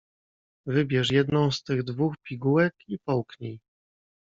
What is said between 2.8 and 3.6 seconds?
i połknij."